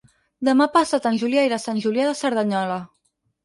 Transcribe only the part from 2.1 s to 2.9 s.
de Cerdanyola.